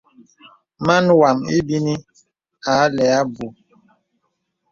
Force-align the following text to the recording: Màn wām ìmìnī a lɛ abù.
Màn 0.85 1.05
wām 1.19 1.37
ìmìnī 1.55 1.93
a 2.71 2.73
lɛ 2.95 3.05
abù. 3.19 3.45